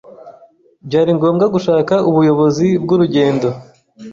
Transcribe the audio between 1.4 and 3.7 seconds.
gushaka ubuyobozi bwurugendo.